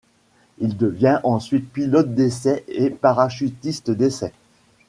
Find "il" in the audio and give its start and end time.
0.57-0.77